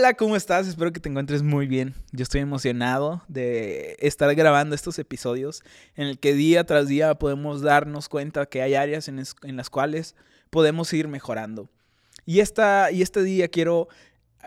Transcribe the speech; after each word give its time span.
Hola, 0.00 0.14
¿cómo 0.14 0.34
estás? 0.34 0.66
Espero 0.66 0.94
que 0.94 1.00
te 1.00 1.10
encuentres 1.10 1.42
muy 1.42 1.66
bien. 1.66 1.94
Yo 2.10 2.22
estoy 2.22 2.40
emocionado 2.40 3.22
de 3.28 3.98
estar 3.98 4.34
grabando 4.34 4.74
estos 4.74 4.98
episodios 4.98 5.62
en 5.94 6.06
el 6.06 6.18
que 6.18 6.32
día 6.32 6.64
tras 6.64 6.88
día 6.88 7.16
podemos 7.16 7.60
darnos 7.60 8.08
cuenta 8.08 8.46
que 8.46 8.62
hay 8.62 8.76
áreas 8.76 9.08
en, 9.08 9.22
las 9.58 9.68
cuales 9.68 10.16
podemos 10.48 10.90
ir 10.94 11.06
mejorando. 11.06 11.68
Y, 12.24 12.40
esta, 12.40 12.90
y 12.90 13.02
este 13.02 13.22
día 13.22 13.48
quiero 13.48 13.88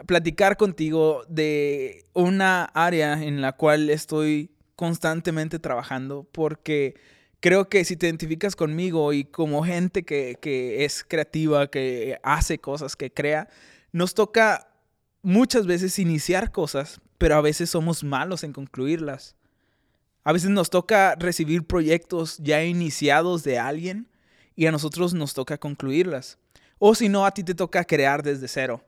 platicar 0.07 0.57
contigo 0.57 1.23
de 1.29 2.03
una 2.13 2.63
área 2.63 3.21
en 3.21 3.39
la 3.41 3.51
cual 3.51 3.91
estoy 3.91 4.49
constantemente 4.75 5.59
trabajando 5.59 6.27
porque 6.31 6.95
creo 7.41 7.69
que 7.69 7.85
si 7.85 7.95
te 7.95 8.07
identificas 8.07 8.55
conmigo 8.55 9.13
y 9.13 9.23
como 9.23 9.63
gente 9.63 10.01
que, 10.01 10.35
que 10.41 10.83
es 10.83 11.05
creativa, 11.07 11.67
que 11.67 12.17
hace 12.23 12.57
cosas, 12.57 12.95
que 12.95 13.11
crea, 13.11 13.49
nos 13.91 14.15
toca 14.15 14.72
muchas 15.23 15.65
veces 15.65 15.97
iniciar 15.97 16.51
cosas, 16.51 17.01
pero 17.17 17.35
a 17.35 17.41
veces 17.41 17.71
somos 17.71 18.03
malos 18.03 18.43
en 18.43 18.53
concluirlas. 18.53 19.35
A 20.23 20.31
veces 20.31 20.51
nos 20.51 20.69
toca 20.69 21.15
recibir 21.15 21.65
proyectos 21.65 22.37
ya 22.37 22.63
iniciados 22.63 23.43
de 23.43 23.57
alguien 23.57 24.07
y 24.55 24.67
a 24.67 24.71
nosotros 24.71 25.13
nos 25.13 25.33
toca 25.33 25.57
concluirlas. 25.57 26.37
O 26.77 26.93
si 26.93 27.09
no, 27.09 27.25
a 27.25 27.31
ti 27.31 27.43
te 27.43 27.55
toca 27.55 27.83
crear 27.83 28.23
desde 28.23 28.47
cero. 28.47 28.83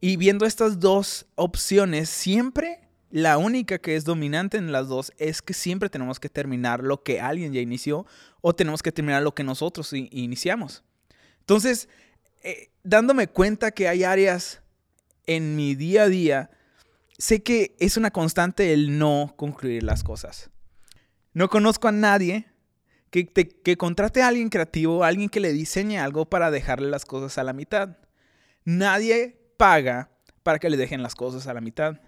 Y 0.00 0.16
viendo 0.16 0.46
estas 0.46 0.78
dos 0.78 1.26
opciones, 1.34 2.08
siempre 2.08 2.80
la 3.10 3.38
única 3.38 3.78
que 3.78 3.96
es 3.96 4.04
dominante 4.04 4.56
en 4.56 4.72
las 4.72 4.88
dos 4.88 5.12
es 5.18 5.42
que 5.42 5.52
siempre 5.52 5.90
tenemos 5.90 6.20
que 6.20 6.28
terminar 6.28 6.82
lo 6.82 7.02
que 7.02 7.20
alguien 7.20 7.52
ya 7.52 7.60
inició 7.60 8.06
o 8.40 8.54
tenemos 8.54 8.82
que 8.82 8.92
terminar 8.92 9.22
lo 9.22 9.34
que 9.34 9.44
nosotros 9.44 9.92
iniciamos. 9.92 10.84
Entonces, 11.40 11.88
eh, 12.42 12.70
dándome 12.84 13.26
cuenta 13.26 13.72
que 13.72 13.88
hay 13.88 14.04
áreas 14.04 14.60
en 15.26 15.56
mi 15.56 15.74
día 15.74 16.04
a 16.04 16.08
día, 16.08 16.50
sé 17.18 17.42
que 17.42 17.76
es 17.78 17.96
una 17.96 18.10
constante 18.10 18.72
el 18.72 18.98
no 18.98 19.34
concluir 19.36 19.82
las 19.82 20.02
cosas. 20.02 20.50
No 21.32 21.48
conozco 21.48 21.88
a 21.88 21.92
nadie 21.92 22.46
que, 23.10 23.76
contrate 23.76 24.22
a 24.22 24.28
alguien 24.28 24.48
creativo, 24.48 25.04
a 25.04 25.08
alguien 25.08 25.28
que 25.28 25.40
le 25.40 25.52
diseñe 25.52 25.98
algo 25.98 26.26
para 26.26 26.50
dejarle 26.50 26.88
las 26.88 27.04
cosas 27.04 27.38
a 27.38 27.44
la 27.44 27.52
mitad. 27.52 27.98
Nadie 28.64 29.36
paga 29.56 30.10
para 30.42 30.58
que 30.58 30.70
le 30.70 30.76
dejen 30.76 31.02
las 31.02 31.14
cosas 31.14 31.46
a 31.46 31.54
la 31.54 31.60
mitad. 31.60 32.00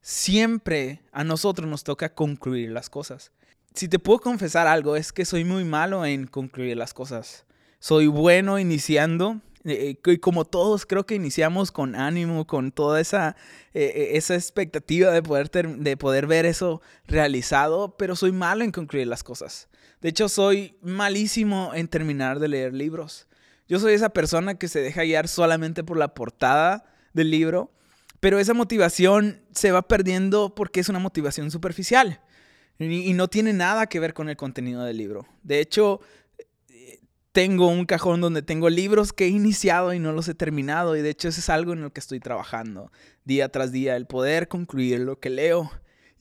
Siempre 0.00 1.02
a 1.12 1.24
nosotros 1.24 1.68
nos 1.68 1.84
toca 1.84 2.14
concluir 2.14 2.70
las 2.70 2.90
cosas. 2.90 3.32
Si 3.74 3.88
te 3.88 3.98
puedo 3.98 4.20
confesar 4.20 4.66
algo, 4.66 4.96
es 4.96 5.12
que 5.12 5.24
soy 5.24 5.44
muy 5.44 5.64
malo 5.64 6.04
en 6.04 6.26
concluir 6.26 6.76
las 6.76 6.94
cosas. 6.94 7.46
Soy 7.80 8.06
bueno 8.06 8.58
iniciando, 8.58 9.40
eh, 9.64 9.98
y 10.04 10.18
como 10.18 10.44
todos, 10.44 10.84
creo 10.84 11.06
que 11.06 11.14
iniciamos 11.14 11.72
con 11.72 11.94
ánimo, 11.94 12.46
con 12.46 12.70
toda 12.70 13.00
esa, 13.00 13.34
eh, 13.72 13.92
eh, 13.94 14.08
esa 14.16 14.34
expectativa 14.34 15.10
de 15.10 15.22
poder, 15.22 15.50
de 15.50 15.96
poder 15.96 16.26
ver 16.26 16.44
eso 16.44 16.82
realizado, 17.06 17.96
pero 17.96 18.14
soy 18.14 18.32
malo 18.32 18.62
en 18.62 18.72
concluir 18.72 19.06
las 19.06 19.22
cosas. 19.22 19.68
De 20.02 20.10
hecho, 20.10 20.28
soy 20.28 20.76
malísimo 20.82 21.72
en 21.74 21.88
terminar 21.88 22.40
de 22.40 22.48
leer 22.48 22.74
libros. 22.74 23.26
Yo 23.66 23.78
soy 23.78 23.94
esa 23.94 24.10
persona 24.10 24.56
que 24.56 24.68
se 24.68 24.80
deja 24.80 25.02
guiar 25.02 25.28
solamente 25.28 25.82
por 25.82 25.96
la 25.96 26.14
portada 26.14 26.84
del 27.14 27.30
libro, 27.30 27.72
pero 28.20 28.38
esa 28.38 28.52
motivación 28.52 29.40
se 29.52 29.72
va 29.72 29.80
perdiendo 29.80 30.54
porque 30.54 30.80
es 30.80 30.90
una 30.90 30.98
motivación 30.98 31.50
superficial 31.50 32.20
y 32.78 33.12
no 33.12 33.28
tiene 33.28 33.52
nada 33.52 33.86
que 33.86 34.00
ver 34.00 34.14
con 34.14 34.28
el 34.28 34.36
contenido 34.36 34.84
del 34.84 34.96
libro. 34.96 35.26
De 35.42 35.60
hecho, 35.60 36.00
tengo 37.34 37.66
un 37.66 37.84
cajón 37.84 38.20
donde 38.20 38.42
tengo 38.42 38.70
libros 38.70 39.12
que 39.12 39.24
he 39.24 39.28
iniciado 39.28 39.92
y 39.92 39.98
no 39.98 40.12
los 40.12 40.28
he 40.28 40.34
terminado 40.34 40.94
y 40.94 41.02
de 41.02 41.10
hecho 41.10 41.26
eso 41.26 41.40
es 41.40 41.50
algo 41.50 41.72
en 41.72 41.82
lo 41.82 41.92
que 41.92 41.98
estoy 41.98 42.20
trabajando 42.20 42.92
día 43.24 43.48
tras 43.48 43.72
día, 43.72 43.96
el 43.96 44.06
poder 44.06 44.46
concluir 44.46 45.00
lo 45.00 45.18
que 45.18 45.30
leo. 45.30 45.68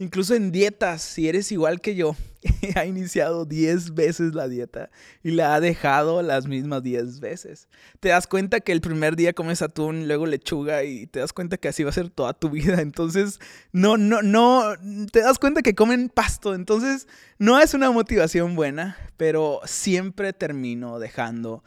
Incluso 0.04 0.36
en 0.36 0.52
dietas, 0.52 1.02
si 1.02 1.30
eres 1.30 1.50
igual 1.54 1.80
que 1.80 1.96
yo, 1.96 2.14
ha 2.76 2.86
iniciado 2.86 3.46
10 3.46 3.94
veces 3.94 4.36
la 4.36 4.50
dieta 4.50 4.90
y 5.24 5.32
la 5.32 5.56
ha 5.56 5.62
dejado 5.62 6.22
las 6.22 6.46
mismas 6.46 6.84
10 6.84 7.22
veces. 7.22 7.70
Te 8.02 8.10
das 8.10 8.28
cuenta 8.28 8.60
que 8.60 8.74
el 8.74 8.82
primer 8.82 9.16
día 9.16 9.32
comes 9.32 9.62
atún, 9.62 10.10
luego 10.10 10.26
lechuga 10.26 10.84
y 10.84 11.08
te 11.08 11.20
das 11.22 11.32
cuenta 11.32 11.56
que 11.56 11.70
así 11.70 11.86
va 11.86 11.92
a 11.92 11.94
ser 11.94 12.10
toda 12.10 12.34
tu 12.34 12.50
vida. 12.50 12.76
Entonces, 12.82 13.40
no, 13.72 13.96
no, 13.96 14.22
no, 14.22 14.76
te 15.10 15.22
das 15.22 15.40
cuenta 15.40 15.62
que 15.62 15.74
comen 15.74 16.10
pasto. 16.10 16.54
Entonces, 16.54 17.08
no 17.38 17.62
es 17.62 17.74
una 17.74 17.90
motivación 17.90 18.56
buena, 18.56 18.98
pero 19.16 19.62
siempre 19.64 20.34
termino 20.34 21.00
dejando 21.00 21.64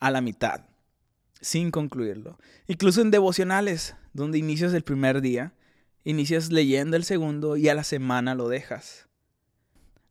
a 0.00 0.10
la 0.10 0.22
mitad, 0.22 0.62
sin 1.42 1.70
concluirlo. 1.70 2.38
Incluso 2.66 3.02
en 3.02 3.10
devocionales, 3.10 3.94
donde 4.14 4.38
inicias 4.38 4.72
el 4.72 4.84
primer 4.84 5.20
día 5.20 5.52
Inicias 6.04 6.52
leyendo 6.52 6.96
el 6.96 7.04
segundo 7.04 7.56
y 7.56 7.68
a 7.68 7.74
la 7.74 7.82
semana 7.82 8.34
lo 8.34 8.48
dejas. 8.48 9.08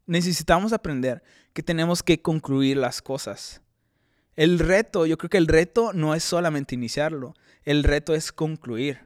Necesitamos 0.07 0.73
aprender 0.73 1.23
que 1.53 1.63
tenemos 1.63 2.01
que 2.01 2.21
concluir 2.21 2.77
las 2.77 3.01
cosas. 3.01 3.61
El 4.35 4.57
reto, 4.57 5.05
yo 5.05 5.17
creo 5.19 5.29
que 5.29 5.37
el 5.37 5.47
reto 5.47 5.93
no 5.93 6.15
es 6.15 6.23
solamente 6.23 6.73
iniciarlo, 6.73 7.35
el 7.63 7.83
reto 7.83 8.15
es 8.15 8.31
concluir. 8.31 9.01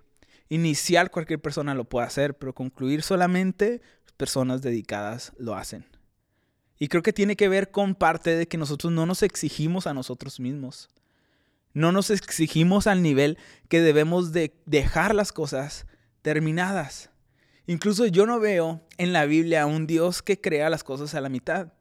Iniciar 0.47 1.11
cualquier 1.11 1.41
persona 1.41 1.75
lo 1.75 1.83
puede 1.83 2.07
hacer, 2.07 2.37
pero 2.37 2.55
concluir 2.55 3.01
solamente 3.03 3.81
personas 4.15 4.61
dedicadas 4.61 5.33
lo 5.37 5.55
hacen. 5.55 5.85
Y 6.79 6.87
creo 6.87 7.03
que 7.03 7.11
tiene 7.11 7.35
que 7.35 7.49
ver 7.49 7.71
con 7.71 7.95
parte 7.95 8.35
de 8.35 8.47
que 8.47 8.57
nosotros 8.57 8.93
no 8.93 9.05
nos 9.05 9.23
exigimos 9.23 9.87
a 9.87 9.93
nosotros 9.93 10.39
mismos. 10.39 10.89
No 11.73 11.91
nos 11.91 12.09
exigimos 12.09 12.87
al 12.87 13.03
nivel 13.03 13.37
que 13.67 13.81
debemos 13.81 14.31
de 14.31 14.55
dejar 14.65 15.13
las 15.13 15.33
cosas 15.33 15.85
terminadas. 16.27 17.09
Incluso 17.67 18.05
yo 18.05 18.25
no 18.25 18.37
veo 18.41 18.81
en 18.97 19.13
la 19.13 19.23
Biblia 19.23 19.61
a 19.61 19.65
un 19.65 19.87
Dios 19.87 20.21
que 20.21 20.41
crea 20.41 20.69
las 20.69 20.83
cosas 20.83 21.15
a 21.15 21.21
la 21.21 21.29
mitad. 21.29 21.71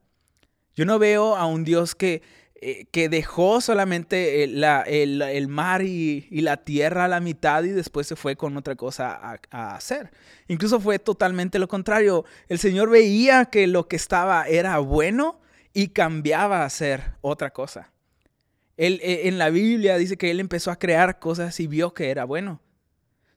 Yo 0.76 0.84
no 0.84 1.00
veo 1.00 1.34
a 1.34 1.46
un 1.46 1.64
Dios 1.64 1.96
que, 1.96 2.22
eh, 2.54 2.86
que 2.92 3.08
dejó 3.08 3.60
solamente 3.60 4.44
el, 4.44 4.62
el, 4.62 5.48
mar 5.48 5.82
y, 5.82 6.28
y, 6.30 6.42
la 6.42 6.58
tierra 6.58 7.06
a 7.06 7.08
la 7.08 7.18
mitad 7.18 7.64
y 7.64 7.70
después 7.70 8.06
se 8.06 8.14
fue 8.14 8.36
con 8.36 8.56
otra 8.56 8.76
cosa 8.76 9.16
a, 9.16 9.40
a, 9.50 9.74
hacer. 9.74 10.12
Incluso 10.46 10.78
fue 10.78 11.00
totalmente 11.00 11.58
lo 11.58 11.66
contrario. 11.66 12.24
El 12.48 12.60
Señor 12.60 12.88
veía 12.88 13.46
que 13.46 13.66
lo 13.66 13.88
que 13.88 13.96
estaba 13.96 14.46
era 14.46 14.78
bueno 14.78 15.40
y 15.74 15.88
cambiaba 15.88 16.58
a 16.62 16.66
hacer 16.66 17.14
otra 17.20 17.50
cosa. 17.50 17.92
Él, 18.76 19.00
eh, 19.02 19.22
en 19.24 19.38
la 19.38 19.50
Biblia 19.50 19.98
dice 19.98 20.16
que 20.16 20.30
Él 20.30 20.38
empezó 20.38 20.70
a 20.70 20.78
crear 20.78 21.18
cosas 21.18 21.58
y 21.58 21.66
vio 21.66 21.94
que 21.94 22.10
era 22.10 22.24
bueno 22.24 22.60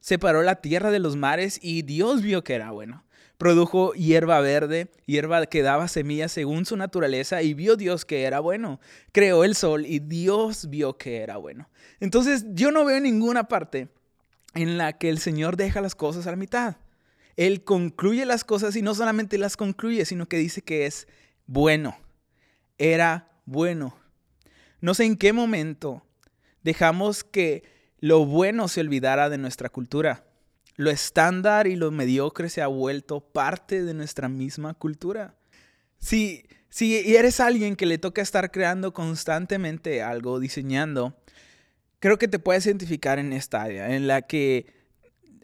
separó 0.10 0.42
la 0.42 0.56
tierra 0.56 0.90
de 0.90 0.98
los 0.98 1.16
mares 1.16 1.60
y 1.62 1.84
Dios 1.84 2.24
vio 2.24 2.44
que 2.44 2.56
era 2.56 2.72
bueno. 2.72 3.06
Produjo 3.38 3.94
hierba 3.94 4.42
verde, 4.42 4.90
hierba 5.06 5.46
que 5.46 5.62
daba 5.62 5.88
semillas 5.88 6.32
según 6.32 6.66
su 6.66 6.76
naturaleza 6.78 7.44
y 7.44 7.54
vio 7.54 7.76
Dios 7.76 8.06
que 8.06 8.24
era 8.24 8.40
bueno. 8.40 8.80
Creó 9.12 9.44
el 9.44 9.54
sol 9.54 9.86
y 9.86 10.00
Dios 10.00 10.68
vio 10.72 10.98
que 10.98 11.18
era 11.18 11.38
bueno. 11.38 11.70
Entonces 12.00 12.44
yo 12.50 12.72
no 12.72 12.86
veo 12.86 13.00
ninguna 13.00 13.44
parte 13.44 13.90
en 14.56 14.80
la 14.80 14.98
que 14.98 15.10
el 15.10 15.20
Señor 15.20 15.58
deja 15.58 15.80
las 15.80 15.94
cosas 15.94 16.26
a 16.26 16.32
la 16.32 16.38
mitad. 16.38 16.78
Él 17.38 17.64
concluye 17.64 18.26
las 18.26 18.44
cosas 18.44 18.76
y 18.76 18.82
no 18.82 18.96
solamente 18.96 19.38
las 19.38 19.58
concluye, 19.58 20.06
sino 20.06 20.28
que 20.28 20.38
dice 20.38 20.64
que 20.64 20.88
es 20.88 21.08
bueno. 21.46 21.96
Era 22.80 23.30
bueno. 23.46 23.96
No 24.82 24.96
sé 24.96 25.06
en 25.06 25.18
qué 25.18 25.34
momento 25.34 26.04
dejamos 26.64 27.24
que 27.24 27.79
lo 28.00 28.26
bueno 28.26 28.68
se 28.68 28.82
olvidara 28.82 29.30
de 29.30 29.38
nuestra 29.38 29.70
cultura. 29.70 30.26
Lo 30.76 30.90
estándar 30.90 31.68
y 31.68 31.76
lo 31.76 31.92
mediocre 31.92 32.50
se 32.50 32.62
ha 32.62 32.68
vuelto 32.68 33.20
parte 33.20 33.84
de 33.84 33.94
nuestra 33.94 34.30
misma 34.30 34.74
cultura. 34.74 35.36
Si, 35.98 36.46
si 36.70 37.16
eres 37.16 37.40
alguien 37.42 37.76
que 37.76 37.86
le 37.86 37.98
toca 37.98 38.22
estar 38.22 38.52
creando 38.52 38.94
constantemente 38.94 40.02
algo, 40.02 40.40
diseñando, 40.40 41.18
creo 42.00 42.18
que 42.18 42.30
te 42.30 42.40
puedes 42.40 42.66
identificar 42.66 43.20
en 43.20 43.34
esta 43.34 43.62
área, 43.62 43.94
en 43.94 44.08
la 44.08 44.22
que 44.22 44.68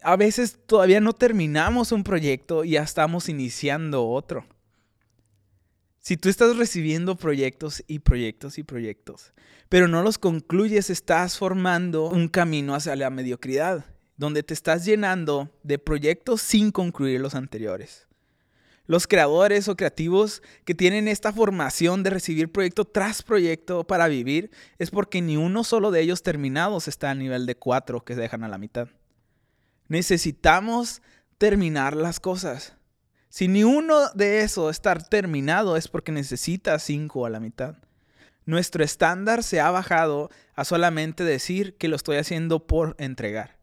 a 0.02 0.16
veces 0.16 0.58
todavía 0.66 1.02
no 1.02 1.14
terminamos 1.14 1.92
un 1.92 2.04
proyecto 2.04 2.64
y 2.64 2.72
ya 2.72 2.84
estamos 2.84 3.28
iniciando 3.28 4.08
otro. 4.08 4.46
Si 6.06 6.18
tú 6.18 6.30
estás 6.30 6.56
recibiendo 6.56 7.16
proyectos 7.16 7.84
y 7.88 7.98
proyectos 7.98 8.60
y 8.60 8.64
proyectos, 8.64 9.34
pero 9.70 9.88
no 9.88 10.04
los 10.04 10.20
concluyes, 10.20 10.92
estás 10.92 11.36
formando 11.36 12.10
un 12.10 12.28
camino 12.28 12.76
hacia 12.76 12.96
la 12.96 13.10
mediocridad, 13.10 13.86
donde 14.16 14.44
te 14.44 14.54
estás 14.54 14.86
llenando 14.86 15.50
de 15.64 15.80
proyectos 15.80 16.44
sin 16.44 16.70
concluir 16.70 17.20
los 17.22 17.34
anteriores. 17.34 18.08
Los 18.86 19.08
creadores 19.08 19.68
o 19.68 19.76
creativos 19.76 20.44
que 20.64 20.76
tienen 20.76 21.08
esta 21.08 21.34
formación 21.34 22.04
de 22.04 22.12
recibir 22.12 22.52
proyecto 22.52 22.86
tras 22.86 23.24
proyecto 23.24 23.84
para 23.84 24.08
vivir 24.08 24.52
es 24.78 24.92
porque 24.92 25.24
ni 25.24 25.38
uno 25.38 25.64
solo 25.64 25.90
de 25.90 26.02
ellos 26.02 26.22
terminados 26.22 26.88
está 26.88 27.10
a 27.10 27.16
nivel 27.16 27.48
de 27.48 27.56
cuatro 27.56 28.06
que 28.06 28.14
se 28.14 28.22
dejan 28.22 28.44
a 28.44 28.48
la 28.48 28.60
mitad. 28.60 28.90
Necesitamos 29.88 31.02
terminar 31.40 31.96
las 31.96 32.20
cosas. 32.20 32.76
Si 33.36 33.50
ni 33.50 33.66
uno 33.66 34.08
de 34.14 34.44
esos 34.44 34.72
está 34.72 34.96
terminado 34.96 35.76
es 35.76 35.90
porque 35.90 36.14
necesita 36.14 36.80
cinco 36.80 37.26
a 37.26 37.30
la 37.30 37.42
mitad. 37.42 37.76
Nuestro 38.46 38.82
estándar 38.82 39.44
se 39.44 39.60
ha 39.60 39.70
bajado 39.72 40.30
a 40.54 40.64
solamente 40.64 41.26
decir 41.26 41.76
que 41.76 41.90
lo 41.90 41.98
estoy 41.98 42.16
haciendo 42.16 42.66
por 42.66 42.96
entregar. 42.98 43.58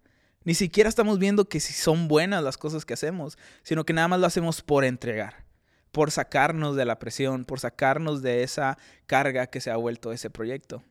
Ni 0.44 0.52
siquiera 0.52 0.90
estamos 0.90 1.18
viendo 1.18 1.48
que 1.48 1.58
si 1.58 1.72
son 1.72 2.06
buenas 2.06 2.44
las 2.44 2.58
cosas 2.58 2.84
que 2.84 2.92
hacemos, 2.92 3.38
sino 3.62 3.86
que 3.86 3.94
nada 3.94 4.08
más 4.08 4.20
lo 4.20 4.26
hacemos 4.26 4.60
por 4.60 4.84
entregar, 4.84 5.46
por 5.90 6.10
sacarnos 6.10 6.76
de 6.76 6.84
la 6.84 6.98
presión, 6.98 7.46
por 7.46 7.58
sacarnos 7.58 8.20
de 8.20 8.42
esa 8.42 8.76
carga 9.06 9.46
que 9.46 9.62
se 9.62 9.70
ha 9.70 9.76
vuelto 9.76 10.12
ese 10.12 10.28
proyecto. 10.28 10.84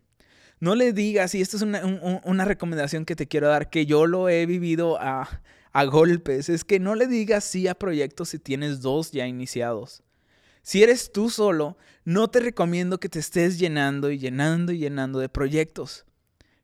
No 0.60 0.74
le 0.74 0.92
digas, 0.92 1.36
y 1.36 1.42
esta 1.42 1.56
es 1.56 1.62
una, 1.62 2.46
recomendación 2.46 3.06
que 3.06 3.16
te 3.16 3.28
quiero 3.28 3.48
dar, 3.48 3.70
que 3.70 3.86
yo 3.86 4.08
lo 4.08 4.28
he 4.28 4.48
vivido 4.48 5.00
a, 5.00 5.30
a 5.74 5.86
golpes, 5.86 6.50
es 6.50 6.64
que 6.64 6.80
no 6.80 6.96
le 6.96 7.08
digas 7.08 7.44
sí 7.44 7.68
a 7.68 7.76
proyectos 7.76 8.30
si 8.30 8.40
tienes 8.40 8.82
dos 8.82 9.12
ya 9.12 9.28
iniciados. 9.28 10.04
Si 10.64 10.84
eres 10.84 11.12
tú 11.12 11.30
solo, 11.30 11.78
no 12.06 12.30
te 12.30 12.40
recomiendo 12.40 13.00
que 13.00 13.10
te 13.10 13.20
estés 13.20 13.58
llenando 13.58 14.12
y 14.12 14.20
llenando 14.20 14.72
y 14.72 14.78
llenando 14.78 15.20
de 15.20 15.30
proyectos. 15.30 16.06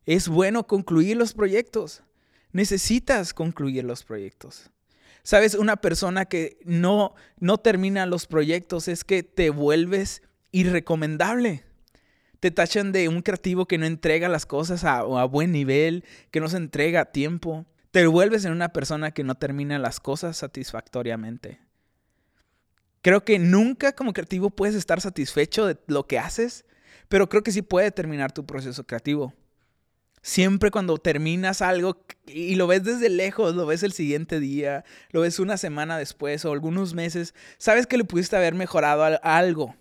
Es 0.06 0.28
bueno 0.28 0.68
concluir 0.68 1.18
los 1.18 1.34
proyectos. 1.34 2.04
Necesitas 2.52 3.34
concluir 3.34 3.84
los 3.84 4.04
proyectos. 4.04 4.72
Sabes, 5.24 5.56
una 5.56 5.76
persona 5.76 6.26
que 6.26 6.58
no, 6.64 7.14
no 7.40 7.58
termina 7.58 8.06
los 8.06 8.28
proyectos 8.28 8.88
es 8.88 9.04
que 9.04 9.24
te 9.24 9.50
vuelves 9.50 10.22
irrecomendable. 10.52 11.66
Te 12.40 12.52
tachan 12.52 12.92
de 12.92 13.10
un 13.10 13.22
creativo 13.22 13.66
que 13.66 13.78
no 13.78 13.86
entrega 13.86 14.30
las 14.30 14.46
cosas 14.46 14.84
a, 14.84 15.00
a 15.00 15.26
buen 15.26 15.52
nivel, 15.52 16.06
que 16.32 16.40
no 16.40 16.48
se 16.48 16.58
entrega 16.58 17.02
a 17.02 17.12
tiempo. 17.12 17.66
Te 17.92 18.06
vuelves 18.08 18.46
en 18.46 18.52
una 18.52 18.70
persona 18.70 19.12
que 19.12 19.24
no 19.24 19.36
termina 19.36 19.80
las 19.80 20.00
cosas 20.00 20.38
satisfactoriamente. 20.38 21.60
Creo 23.02 23.24
que 23.24 23.40
nunca 23.40 23.94
como 23.94 24.14
creativo 24.14 24.50
puedes 24.50 24.76
estar 24.76 25.00
satisfecho 25.00 25.66
de 25.66 25.78
lo 25.88 26.08
que 26.08 26.20
haces, 26.20 26.66
pero 27.08 27.30
creo 27.30 27.44
que 27.44 27.52
sí 27.52 27.62
puede 27.62 27.92
terminar 27.92 28.32
tu 28.32 28.46
proceso 28.46 28.86
creativo. 28.86 29.34
Siempre 30.22 30.72
cuando 30.72 30.98
terminas 30.98 31.62
algo 31.62 32.04
y 32.26 32.56
lo 32.56 32.68
ves 32.68 32.84
desde 32.84 33.08
lejos, 33.08 33.56
lo 33.56 33.66
ves 33.66 33.84
el 33.84 33.94
siguiente 33.94 34.42
día, 34.42 34.84
lo 35.12 35.22
ves 35.22 35.40
una 35.40 35.56
semana 35.56 35.98
después 35.98 36.44
o 36.44 36.52
algunos 36.52 36.94
meses, 36.94 37.34
sabes 37.58 37.88
que 37.88 37.98
le 37.98 38.04
pudiste 38.04 38.36
haber 38.36 38.54
mejorado 38.54 39.20
algo. 39.24 39.76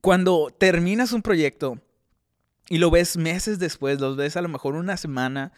Cuando 0.00 0.48
terminas 0.56 1.12
un 1.12 1.20
proyecto 1.20 1.78
y 2.70 2.78
lo 2.78 2.90
ves 2.90 3.18
meses 3.18 3.58
después, 3.58 4.00
lo 4.00 4.16
ves 4.16 4.36
a 4.36 4.40
lo 4.40 4.48
mejor 4.48 4.76
una 4.76 4.96
semana 4.96 5.52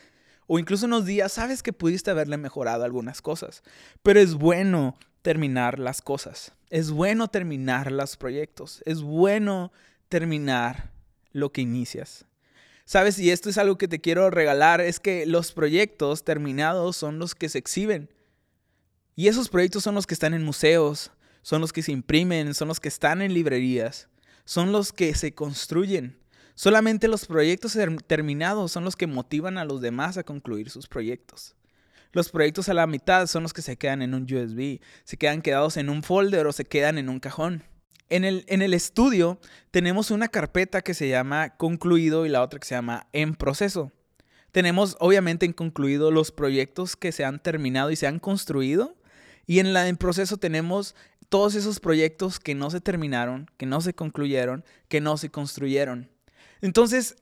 o 0.46 0.58
incluso 0.58 0.86
unos 0.86 1.06
días, 1.06 1.32
sabes 1.32 1.62
que 1.62 1.72
pudiste 1.72 2.10
haberle 2.10 2.36
mejorado 2.36 2.84
algunas 2.84 3.22
cosas. 3.22 3.62
Pero 4.02 4.20
es 4.20 4.34
bueno 4.34 4.96
terminar 5.22 5.78
las 5.78 6.02
cosas. 6.02 6.52
Es 6.70 6.90
bueno 6.90 7.28
terminar 7.28 7.92
los 7.92 8.16
proyectos. 8.16 8.82
Es 8.84 9.02
bueno 9.02 9.72
terminar 10.08 10.90
lo 11.32 11.52
que 11.52 11.62
inicias. 11.62 12.26
Sabes, 12.84 13.18
y 13.18 13.30
esto 13.30 13.48
es 13.48 13.58
algo 13.58 13.78
que 13.78 13.88
te 13.88 14.00
quiero 14.00 14.28
regalar, 14.30 14.80
es 14.80 15.00
que 15.00 15.24
los 15.24 15.52
proyectos 15.52 16.24
terminados 16.24 16.96
son 16.96 17.18
los 17.18 17.34
que 17.34 17.48
se 17.48 17.58
exhiben. 17.58 18.10
Y 19.14 19.28
esos 19.28 19.48
proyectos 19.48 19.84
son 19.84 19.94
los 19.94 20.06
que 20.06 20.14
están 20.14 20.34
en 20.34 20.44
museos, 20.44 21.12
son 21.42 21.60
los 21.60 21.72
que 21.72 21.82
se 21.82 21.92
imprimen, 21.92 22.54
son 22.54 22.68
los 22.68 22.80
que 22.80 22.88
están 22.88 23.22
en 23.22 23.34
librerías, 23.34 24.08
son 24.44 24.72
los 24.72 24.92
que 24.92 25.14
se 25.14 25.34
construyen. 25.34 26.18
Solamente 26.54 27.08
los 27.08 27.26
proyectos 27.26 27.76
terminados 28.06 28.72
son 28.72 28.84
los 28.84 28.96
que 28.96 29.06
motivan 29.06 29.58
a 29.58 29.64
los 29.64 29.81
demás 29.81 30.19
a 30.19 30.25
concluir 30.25 30.70
sus 30.70 30.87
proyectos. 30.87 31.54
Los 32.12 32.28
proyectos 32.28 32.69
a 32.69 32.75
la 32.75 32.87
mitad 32.87 33.26
son 33.26 33.43
los 33.43 33.54
que 33.54 33.62
se 33.62 33.78
quedan 33.78 34.02
en 34.02 34.14
un 34.14 34.25
USB, 34.25 34.81
se 35.04 35.16
quedan 35.16 35.40
quedados 35.40 35.78
en 35.78 35.88
un 35.88 36.02
folder 36.02 36.46
o 36.46 36.52
se 36.52 36.66
quedan 36.66 36.99
en 36.99 37.08
un 37.08 37.20
cajón. 37.20 37.64
En 38.10 38.25
el, 38.25 38.44
en 38.49 38.60
el 38.60 38.75
estudio 38.75 39.40
tenemos 39.70 40.10
una 40.10 40.28
carpeta 40.28 40.82
que 40.82 40.93
se 40.93 41.08
llama 41.08 41.56
concluido 41.56 42.26
y 42.26 42.28
la 42.28 42.43
otra 42.43 42.60
que 42.60 42.66
se 42.66 42.75
llama 42.75 43.06
en 43.12 43.34
proceso. 43.34 43.90
Tenemos 44.50 44.99
obviamente 45.00 45.46
en 45.46 45.54
concluido 45.54 46.10
los 46.10 46.31
proyectos 46.31 46.94
que 46.94 47.10
se 47.10 47.25
han 47.25 47.38
terminado 47.38 47.90
y 47.90 47.96
se 47.96 48.06
han 48.06 48.19
construido. 48.19 48.94
Y 49.46 49.60
en 49.60 49.72
la 49.72 49.88
en 49.88 49.96
proceso 49.96 50.37
tenemos 50.37 50.94
todos 51.31 51.54
esos 51.54 51.81
proyectos 51.81 52.38
que 52.38 52.54
no 52.54 52.70
se 52.70 52.82
terminaron, 52.82 53.50
que 53.56 53.64
no 53.64 53.81
se 53.81 53.94
concluyeron, 53.94 54.62
que 54.88 55.00
no 55.00 55.16
se 55.16 55.31
construyeron. 55.31 56.10
Entonces, 56.62 57.17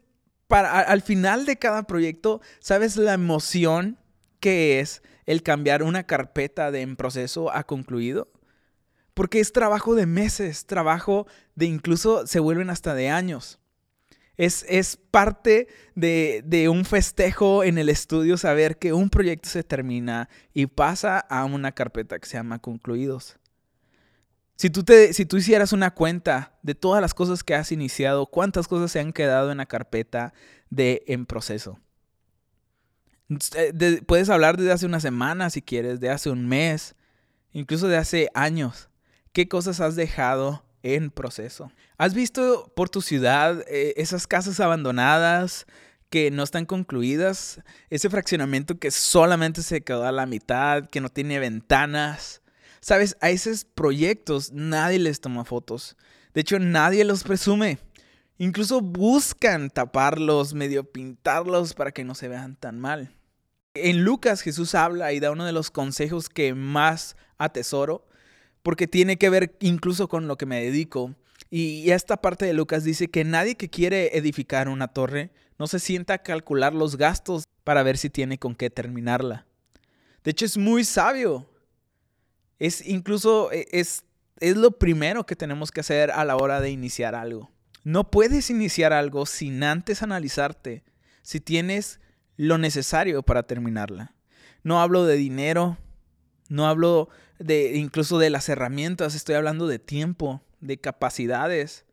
para, 0.46 0.80
al 0.80 1.02
final 1.02 1.46
de 1.46 1.56
cada 1.56 1.84
proyecto, 1.84 2.40
¿sabes 2.60 2.96
la 2.96 3.14
emoción 3.14 3.98
que 4.38 4.80
es 4.80 5.02
el 5.26 5.42
cambiar 5.42 5.82
una 5.82 6.04
carpeta 6.04 6.70
de 6.70 6.82
en 6.82 6.96
proceso 6.96 7.52
a 7.52 7.64
concluido? 7.64 8.30
Porque 9.14 9.40
es 9.40 9.52
trabajo 9.52 9.94
de 9.94 10.06
meses, 10.06 10.66
trabajo 10.66 11.26
de 11.56 11.66
incluso 11.66 12.26
se 12.26 12.38
vuelven 12.38 12.70
hasta 12.70 12.94
de 12.94 13.10
años. 13.10 13.58
Es, 14.36 14.64
es 14.68 14.96
parte 14.96 15.68
de, 15.94 16.42
de, 16.46 16.68
un 16.68 16.84
festejo 16.84 17.62
en 17.62 17.76
el 17.76 17.88
estudio 17.90 18.38
saber 18.38 18.78
que 18.78 18.94
un 18.94 19.10
proyecto 19.10 19.50
se 19.50 19.62
termina 19.62 20.30
y 20.54 20.66
pasa 20.66 21.18
a 21.18 21.44
una 21.44 21.72
carpeta 21.72 22.18
que 22.18 22.26
se 22.26 22.38
llama 22.38 22.58
concluidos. 22.58 23.39
Si 24.60 24.68
tú, 24.68 24.82
te, 24.82 25.14
si 25.14 25.24
tú 25.24 25.38
hicieras 25.38 25.72
una 25.72 25.94
cuenta 25.94 26.52
de 26.60 26.74
todas 26.74 27.00
las 27.00 27.14
cosas 27.14 27.42
que 27.42 27.54
has 27.54 27.72
iniciado, 27.72 28.26
cuántas 28.26 28.68
cosas 28.68 28.92
se 28.92 29.00
han 29.00 29.14
quedado 29.14 29.50
en 29.50 29.56
la 29.56 29.64
carpeta 29.64 30.34
de 30.68 31.02
en 31.06 31.24
proceso. 31.24 31.80
Eh, 33.56 34.02
puedes 34.06 34.28
hablar 34.28 34.58
de 34.58 34.70
hace 34.70 34.84
una 34.84 35.00
semana 35.00 35.48
si 35.48 35.62
quieres, 35.62 35.98
de 35.98 36.10
hace 36.10 36.28
un 36.28 36.46
mes, 36.46 36.94
incluso 37.52 37.88
de 37.88 37.96
hace 37.96 38.28
años. 38.34 38.90
¿Qué 39.32 39.48
cosas 39.48 39.80
has 39.80 39.96
dejado 39.96 40.62
en 40.82 41.10
proceso? 41.10 41.72
¿Has 41.96 42.12
visto 42.12 42.70
por 42.76 42.90
tu 42.90 43.00
ciudad 43.00 43.64
eh, 43.66 43.94
esas 43.96 44.26
casas 44.26 44.60
abandonadas 44.60 45.64
que 46.10 46.30
no 46.30 46.42
están 46.42 46.66
concluidas? 46.66 47.62
Ese 47.88 48.10
fraccionamiento 48.10 48.78
que 48.78 48.90
solamente 48.90 49.62
se 49.62 49.80
quedó 49.80 50.04
a 50.04 50.12
la 50.12 50.26
mitad, 50.26 50.86
que 50.90 51.00
no 51.00 51.08
tiene 51.08 51.38
ventanas. 51.38 52.42
Sabes, 52.80 53.16
a 53.20 53.30
esos 53.30 53.64
proyectos 53.64 54.52
nadie 54.52 54.98
les 54.98 55.20
toma 55.20 55.44
fotos. 55.44 55.96
De 56.34 56.40
hecho, 56.40 56.58
nadie 56.58 57.04
los 57.04 57.24
presume. 57.24 57.78
Incluso 58.38 58.80
buscan 58.80 59.68
taparlos, 59.68 60.54
medio 60.54 60.84
pintarlos 60.84 61.74
para 61.74 61.92
que 61.92 62.04
no 62.04 62.14
se 62.14 62.28
vean 62.28 62.56
tan 62.56 62.80
mal. 62.80 63.14
En 63.74 64.02
Lucas 64.02 64.40
Jesús 64.40 64.74
habla 64.74 65.12
y 65.12 65.20
da 65.20 65.30
uno 65.30 65.44
de 65.44 65.52
los 65.52 65.70
consejos 65.70 66.28
que 66.28 66.54
más 66.54 67.16
atesoro 67.36 68.06
porque 68.62 68.88
tiene 68.88 69.18
que 69.18 69.30
ver 69.30 69.56
incluso 69.60 70.08
con 70.08 70.26
lo 70.26 70.38
que 70.38 70.46
me 70.46 70.62
dedico. 70.62 71.14
Y 71.50 71.90
esta 71.90 72.16
parte 72.16 72.46
de 72.46 72.54
Lucas 72.54 72.84
dice 72.84 73.08
que 73.08 73.24
nadie 73.24 73.56
que 73.56 73.68
quiere 73.68 74.16
edificar 74.16 74.68
una 74.68 74.88
torre 74.88 75.32
no 75.58 75.66
se 75.66 75.78
sienta 75.78 76.14
a 76.14 76.22
calcular 76.22 76.74
los 76.74 76.96
gastos 76.96 77.44
para 77.64 77.82
ver 77.82 77.98
si 77.98 78.08
tiene 78.08 78.38
con 78.38 78.54
qué 78.54 78.70
terminarla. 78.70 79.46
De 80.24 80.30
hecho, 80.30 80.46
es 80.46 80.56
muy 80.56 80.84
sabio. 80.84 81.49
Es 82.60 82.86
incluso, 82.86 83.50
e, 83.50 83.66
es, 83.72 84.04
es 84.38 84.56
lo 84.56 84.78
primero 84.78 85.26
que 85.26 85.34
tenemos 85.34 85.72
que 85.72 85.80
hacer 85.80 86.12
a 86.12 86.24
la 86.24 86.36
hora 86.36 86.60
de 86.60 86.70
iniciar 86.70 87.16
algo. 87.16 87.50
No 87.82 88.10
puedes 88.10 88.50
iniciar 88.50 88.92
algo 88.92 89.26
sin 89.26 89.64
antes 89.64 90.02
analizarte 90.02 90.84
si 91.22 91.40
tienes 91.40 91.98
lo 92.36 92.58
necesario 92.58 93.22
para 93.22 93.42
terminarla. 93.42 94.14
No 94.62 94.80
hablo 94.80 95.04
de 95.06 95.16
dinero, 95.16 95.78
no 96.48 96.68
hablo 96.68 97.08
de 97.38 97.76
incluso 97.76 98.18
de 98.18 98.28
las 98.28 98.48
herramientas, 98.48 99.14
estoy 99.14 99.34
hablando 99.34 99.66
de 99.66 99.78
tiempo, 99.78 100.42
de 100.60 100.78
capacidades, 100.78 101.86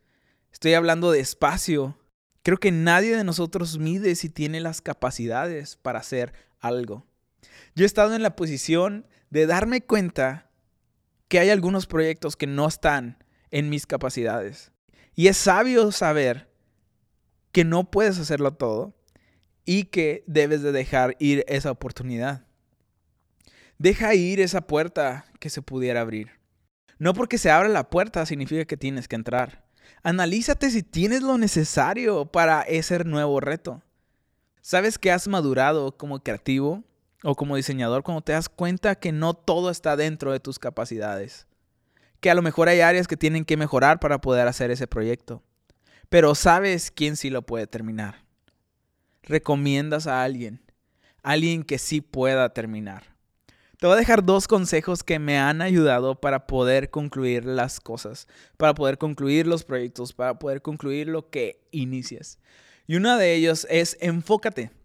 estoy 0.52 0.74
hablando 0.74 1.12
de 1.12 1.22
espacio. 1.22 1.98
Creo 2.44 2.58
que 2.58 2.72
nadie 2.72 3.16
de 3.16 3.24
nosotros 3.24 3.78
mide 3.78 4.16
si 4.16 4.30
tiene 4.30 4.60
las 4.60 4.82
capacidades 4.82 5.78
para 5.78 6.00
hacer 6.00 6.34
algo. 6.60 7.06
Yo 7.76 7.84
he 7.84 7.86
estado 7.86 8.16
en 8.16 8.24
la 8.24 8.36
posición 8.36 9.08
de 9.30 9.46
darme 9.46 9.82
cuenta 9.82 10.47
que 11.28 11.40
hay 11.40 11.50
algunos 11.50 11.88
proyectos 11.88 12.36
que 12.36 12.48
no 12.48 12.68
están 12.68 13.24
en 13.52 13.70
mis 13.70 13.86
capacidades. 13.86 14.72
Y 15.16 15.28
es 15.28 15.38
sabio 15.38 15.92
saber 15.92 16.50
que 17.52 17.64
no 17.64 17.90
puedes 17.90 18.20
hacerlo 18.20 18.54
todo 18.54 18.96
y 19.66 19.86
que 19.86 20.24
debes 20.28 20.62
de 20.62 20.72
dejar 20.72 21.16
ir 21.20 21.44
esa 21.48 21.72
oportunidad. 21.72 22.46
Deja 23.78 24.16
ir 24.16 24.40
esa 24.40 24.62
puerta 24.62 25.26
que 25.40 25.50
se 25.50 25.62
pudiera 25.62 26.02
abrir. 26.02 26.32
No 27.00 27.14
porque 27.14 27.38
se 27.38 27.52
abra 27.52 27.70
la 27.70 27.90
puerta 27.90 28.26
significa 28.26 28.66
que 28.66 28.78
tienes 28.78 29.08
que 29.08 29.16
entrar. 29.16 29.66
Analízate 30.04 30.72
si 30.72 30.84
tienes 30.84 31.22
lo 31.22 31.38
necesario 31.38 32.26
para 32.26 32.62
ese 32.62 33.04
nuevo 33.04 33.40
reto. 33.40 33.84
¿Sabes 34.62 34.98
que 34.98 35.12
has 35.12 35.28
madurado 35.28 35.98
como 35.98 36.22
creativo 36.22 36.84
o 37.30 37.36
como 37.36 37.58
diseñador 37.58 38.04
cuando 38.04 38.22
te 38.22 38.32
das 38.32 38.48
cuenta 38.48 38.96
que 38.96 39.12
no 39.12 39.34
todo 39.34 39.70
está 39.70 39.98
dentro 39.98 40.32
de 40.32 40.40
tus 40.40 40.60
capacidades? 40.60 41.46
Que 42.22 42.30
a 42.30 42.34
lo 42.34 42.42
mejor 42.42 42.70
hay 42.70 42.80
áreas 42.80 43.06
que 43.06 43.18
tienen 43.18 43.44
que 43.44 43.58
mejorar 43.58 44.00
para 44.00 44.22
poder 44.22 44.48
hacer 44.48 44.72
ese 44.72 44.88
proyecto. 44.88 45.44
Pero 46.08 46.36
sabes 46.36 46.90
quién 46.90 47.18
sí 47.18 47.30
lo 47.30 47.42
puede 47.42 47.68
terminar. 47.68 48.24
Recomiendas 49.24 50.08
a 50.08 50.24
alguien. 50.24 50.62
Alguien 51.22 51.64
que 51.64 51.80
sí 51.80 52.00
pueda 52.00 52.54
terminar. 52.54 53.04
Te 53.78 53.88
voy 53.88 53.96
a 53.96 54.00
dejar 54.00 54.24
dos 54.24 54.48
consejos 54.48 55.04
que 55.04 55.20
me 55.20 55.38
han 55.38 55.62
ayudado 55.62 56.22
para 56.22 56.48
poder 56.48 56.92
concluir 56.92 57.44
las 57.44 57.82
cosas, 57.82 58.30
para 58.56 58.74
poder 58.74 58.98
concluir 58.98 59.48
los 59.48 59.66
proyectos, 59.66 60.14
para 60.14 60.40
poder 60.40 60.62
concluir 60.62 61.10
lo 61.10 61.30
que 61.30 61.60
inicias. 61.72 62.40
Y 62.88 62.96
uno 62.96 63.18
de 63.18 63.36
ellos 63.36 63.68
es 63.70 63.98
enfócate. 64.00 64.77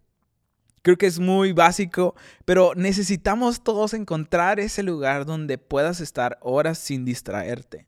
Creo 0.83 0.99
que 0.99 1.07
es 1.07 1.21
muy 1.21 1.53
básico, 1.53 2.17
pero 2.45 2.73
necesitamos 2.75 3.63
todos 3.63 3.95
encontrar 3.95 4.59
ese 4.59 4.83
lugar 4.83 5.25
donde 5.25 5.57
puedas 5.57 6.01
estar 6.01 6.39
horas 6.43 6.79
sin 6.79 7.05
distraerte. 7.05 7.87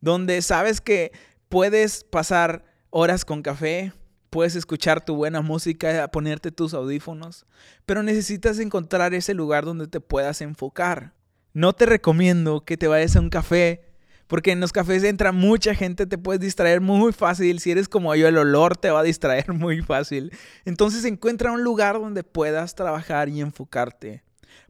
Donde 0.00 0.42
sabes 0.42 0.80
que 0.80 1.12
puedes 1.48 2.02
pasar 2.02 2.64
horas 2.90 3.24
con 3.24 3.42
café, 3.42 3.92
puedes 4.30 4.56
escuchar 4.56 5.04
tu 5.04 5.14
buena 5.14 5.40
música, 5.40 6.08
ponerte 6.08 6.50
tus 6.50 6.74
audífonos, 6.74 7.46
pero 7.86 8.02
necesitas 8.02 8.58
encontrar 8.58 9.14
ese 9.14 9.32
lugar 9.32 9.64
donde 9.64 9.86
te 9.86 10.00
puedas 10.00 10.40
enfocar. 10.40 11.14
No 11.52 11.72
te 11.72 11.86
recomiendo 11.86 12.64
que 12.64 12.76
te 12.76 12.88
vayas 12.88 13.16
a 13.16 13.20
un 13.20 13.30
café 13.30 13.85
porque 14.26 14.52
en 14.52 14.60
los 14.60 14.72
cafés 14.72 15.04
entra 15.04 15.32
mucha 15.32 15.74
gente, 15.74 16.06
te 16.06 16.18
puedes 16.18 16.40
distraer 16.40 16.80
muy 16.80 17.12
fácil. 17.12 17.60
Si 17.60 17.70
eres 17.70 17.88
como 17.88 18.14
yo, 18.14 18.28
el 18.28 18.38
olor 18.38 18.76
te 18.76 18.90
va 18.90 19.00
a 19.00 19.04
distraer 19.04 19.52
muy 19.52 19.82
fácil. 19.82 20.32
Entonces 20.64 21.04
encuentra 21.04 21.52
un 21.52 21.62
lugar 21.62 22.00
donde 22.00 22.24
puedas 22.24 22.74
trabajar 22.74 23.28
y 23.28 23.40
enfocarte. 23.40 24.22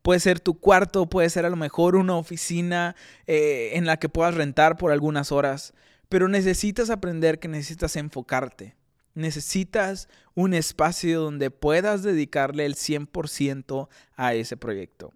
Puede 0.03 0.21
ser 0.21 0.41
tu 0.41 0.59
cuarto, 0.59 1.09
puede 1.09 1.31
ser 1.31 1.47
a 1.47 1.51
lo 1.51 1.57
mejor 1.57 1.97
una 1.97 2.17
oficina 2.17 2.95
eh, 3.27 3.71
en 3.75 3.87
la 3.87 3.97
que 3.97 4.09
puedas 4.09 4.35
rentar 4.35 4.77
por 4.77 4.93
algunas 4.93 5.33
horas. 5.33 5.73
Pero 6.09 6.29
necesitas 6.29 6.91
aprender 6.91 7.39
que 7.39 7.49
necesitas 7.49 7.97
enfocarte. 7.97 8.77
Necesitas 9.15 10.09
un 10.35 10.53
espacio 10.53 11.21
donde 11.21 11.51
puedas 11.51 12.03
dedicarle 12.03 12.67
el 12.67 12.75
100% 12.75 13.89
a 14.15 14.35
ese 14.35 14.57
proyecto. 14.59 15.15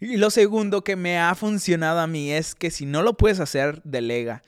Y 0.00 0.16
lo 0.16 0.30
segundo 0.30 0.84
que 0.84 0.96
me 0.96 1.18
ha 1.18 1.34
funcionado 1.34 2.00
a 2.00 2.06
mí 2.06 2.32
es 2.32 2.54
que 2.54 2.70
si 2.70 2.86
no 2.86 3.02
lo 3.02 3.16
puedes 3.16 3.40
hacer, 3.40 3.82
delega. 3.84 4.42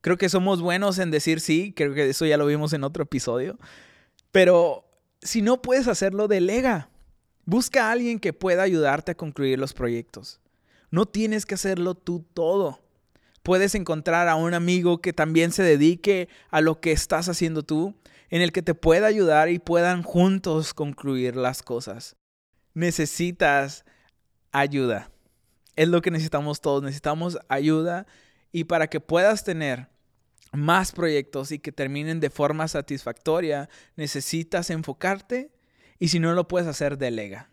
Creo 0.00 0.18
que 0.18 0.28
somos 0.28 0.60
buenos 0.60 0.98
en 0.98 1.10
decir 1.10 1.40
sí, 1.40 1.72
creo 1.76 1.94
que 1.94 2.10
eso 2.10 2.26
ya 2.26 2.36
lo 2.36 2.46
vimos 2.46 2.72
en 2.72 2.84
otro 2.84 3.04
episodio. 3.04 3.58
Pero 4.32 4.84
si 5.20 5.42
no 5.42 5.62
puedes 5.62 5.86
hacerlo, 5.88 6.26
delega. 6.28 6.88
Busca 7.44 7.88
a 7.88 7.92
alguien 7.92 8.18
que 8.18 8.32
pueda 8.32 8.62
ayudarte 8.62 9.12
a 9.12 9.16
concluir 9.16 9.58
los 9.58 9.72
proyectos. 9.72 10.40
No 10.90 11.06
tienes 11.06 11.46
que 11.46 11.54
hacerlo 11.54 11.94
tú 11.94 12.24
todo. 12.34 12.80
Puedes 13.42 13.74
encontrar 13.74 14.28
a 14.28 14.36
un 14.36 14.54
amigo 14.54 15.00
que 15.00 15.12
también 15.12 15.50
se 15.52 15.62
dedique 15.62 16.28
a 16.50 16.60
lo 16.60 16.80
que 16.80 16.92
estás 16.92 17.28
haciendo 17.28 17.62
tú, 17.62 17.94
en 18.30 18.42
el 18.42 18.52
que 18.52 18.62
te 18.62 18.74
pueda 18.74 19.06
ayudar 19.06 19.48
y 19.50 19.58
puedan 19.58 20.02
juntos 20.02 20.74
concluir 20.74 21.36
las 21.36 21.62
cosas. 21.62 22.16
Necesitas 22.74 23.84
ayuda. 24.52 25.10
Es 25.74 25.88
lo 25.88 26.02
que 26.02 26.10
necesitamos 26.10 26.60
todos. 26.60 26.82
Necesitamos 26.82 27.38
ayuda 27.48 28.06
y 28.52 28.64
para 28.64 28.86
que 28.88 29.00
puedas 29.00 29.44
tener 29.44 29.88
más 30.52 30.92
proyectos 30.92 31.50
y 31.50 31.58
que 31.58 31.72
terminen 31.72 32.20
de 32.20 32.30
forma 32.30 32.68
satisfactoria, 32.68 33.68
necesitas 33.96 34.70
enfocarte 34.70 35.50
y 35.98 36.08
si 36.08 36.20
no 36.20 36.34
lo 36.34 36.46
puedes 36.46 36.68
hacer, 36.68 36.98
delega. 36.98 37.48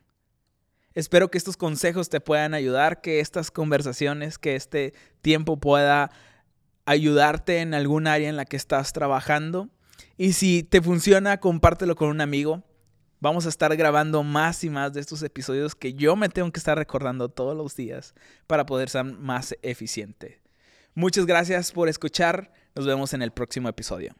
Espero 0.93 1.31
que 1.31 1.37
estos 1.37 1.55
consejos 1.55 2.09
te 2.09 2.19
puedan 2.19 2.53
ayudar, 2.53 2.99
que 2.99 3.19
estas 3.19 3.51
conversaciones, 3.51 4.37
que 4.37 4.55
este 4.55 4.93
tiempo 5.21 5.57
pueda 5.57 6.11
ayudarte 6.85 7.59
en 7.59 7.73
algún 7.73 8.07
área 8.07 8.27
en 8.27 8.35
la 8.35 8.45
que 8.45 8.57
estás 8.57 8.91
trabajando. 8.91 9.69
Y 10.17 10.33
si 10.33 10.63
te 10.63 10.81
funciona, 10.81 11.39
compártelo 11.39 11.95
con 11.95 12.09
un 12.09 12.21
amigo. 12.21 12.63
Vamos 13.21 13.45
a 13.45 13.49
estar 13.49 13.75
grabando 13.75 14.23
más 14.23 14.63
y 14.63 14.69
más 14.69 14.93
de 14.93 15.01
estos 15.01 15.21
episodios 15.23 15.75
que 15.75 15.93
yo 15.93 16.15
me 16.15 16.29
tengo 16.29 16.51
que 16.51 16.59
estar 16.59 16.77
recordando 16.77 17.27
todos 17.27 17.55
los 17.55 17.75
días 17.75 18.15
para 18.47 18.65
poder 18.65 18.89
ser 18.89 19.03
más 19.03 19.57
eficiente. 19.61 20.39
Muchas 20.95 21.25
gracias 21.25 21.73
por 21.73 21.89
escuchar. 21.89 22.53
Nos 22.75 22.85
vemos 22.85 23.13
en 23.13 23.21
el 23.21 23.31
próximo 23.31 23.67
episodio. 23.67 24.15